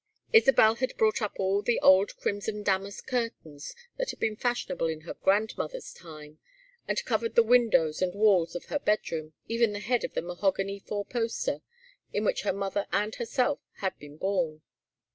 [0.33, 5.01] Isabel had brought up all the old crimson damask curtains that had been fashionable in
[5.01, 6.39] her grandmother's time,
[6.87, 10.79] and covered the windows and walls of her bedroom, even the head of the mahogany
[10.79, 11.61] four poster
[12.11, 14.63] in which her mother and herself had been born.